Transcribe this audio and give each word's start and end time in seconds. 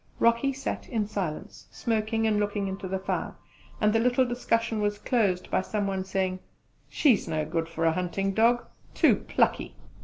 Rocky 0.19 0.51
sat 0.51 0.89
in 0.89 1.05
silence, 1.05 1.67
smoking 1.69 2.25
and 2.25 2.39
looking 2.39 2.67
into 2.67 2.87
the 2.87 2.97
fire, 2.97 3.35
and 3.79 3.93
the 3.93 3.99
little 3.99 4.25
discussion 4.25 4.81
was 4.81 4.97
closed 4.97 5.51
by 5.51 5.61
some 5.61 5.85
one 5.85 6.03
saying, 6.05 6.39
"She's 6.89 7.27
no 7.27 7.45
good 7.45 7.69
for 7.69 7.85
a 7.85 7.93
hunting 7.93 8.33
dog 8.33 8.65
too 8.95 9.15
plucky!" 9.17 9.75